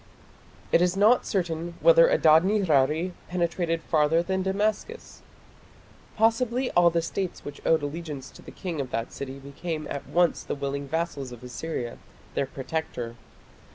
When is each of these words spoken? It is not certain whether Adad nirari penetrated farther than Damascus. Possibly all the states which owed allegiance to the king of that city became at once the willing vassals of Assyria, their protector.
It 0.71 0.81
is 0.81 0.97
not 0.97 1.27
certain 1.27 1.75
whether 1.79 2.09
Adad 2.09 2.41
nirari 2.43 3.11
penetrated 3.29 3.83
farther 3.83 4.23
than 4.23 4.41
Damascus. 4.41 5.21
Possibly 6.17 6.71
all 6.71 6.89
the 6.89 7.03
states 7.03 7.45
which 7.45 7.61
owed 7.67 7.83
allegiance 7.83 8.31
to 8.31 8.41
the 8.41 8.49
king 8.49 8.81
of 8.81 8.89
that 8.89 9.13
city 9.13 9.37
became 9.37 9.85
at 9.91 10.07
once 10.07 10.41
the 10.41 10.55
willing 10.55 10.87
vassals 10.87 11.31
of 11.31 11.43
Assyria, 11.43 11.99
their 12.33 12.47
protector. 12.47 13.15